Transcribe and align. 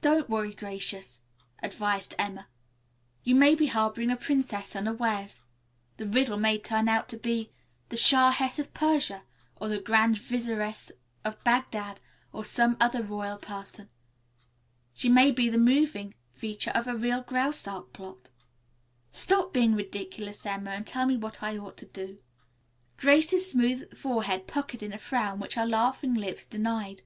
"Don't 0.00 0.30
worry, 0.30 0.54
Gracious," 0.54 1.20
advised 1.64 2.14
Emma, 2.16 2.46
"you 3.24 3.34
may 3.34 3.56
be 3.56 3.66
harboring 3.66 4.08
a 4.08 4.14
princess 4.16 4.76
unawares. 4.76 5.42
The 5.96 6.06
Riddle 6.06 6.38
may 6.38 6.58
turn 6.58 6.88
out 6.88 7.08
to 7.08 7.16
be 7.16 7.50
the 7.88 7.96
Shahess 7.96 8.60
of 8.60 8.72
Persia, 8.72 9.24
or 9.56 9.66
the 9.68 9.80
Grand 9.80 10.16
Vizieress 10.18 10.92
of 11.24 11.42
Bagdad 11.42 11.98
or 12.32 12.44
some 12.44 12.76
other 12.80 13.02
royal 13.02 13.36
person. 13.36 13.88
She 14.94 15.08
may 15.08 15.32
be 15.32 15.48
the 15.48 15.58
moving 15.58 16.14
feature 16.32 16.70
of 16.70 16.86
a 16.86 16.94
real 16.94 17.22
Graustark 17.24 17.92
plot." 17.92 18.30
"Stop 19.10 19.52
being 19.52 19.74
ridiculous, 19.74 20.46
Emma, 20.46 20.70
and 20.70 20.86
tell 20.86 21.04
me 21.04 21.16
what 21.16 21.42
I 21.42 21.58
ought 21.58 21.78
to 21.78 21.86
do." 21.86 22.20
Grace's 22.96 23.50
smooth 23.50 23.92
forehead 23.98 24.46
puckered 24.46 24.84
in 24.84 24.92
a 24.92 24.98
frown 24.98 25.40
which 25.40 25.54
her 25.54 25.66
laughing 25.66 26.14
lips 26.14 26.46
denied. 26.46 27.02